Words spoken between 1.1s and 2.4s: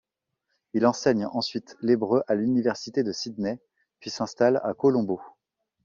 ensuite l'hébreu à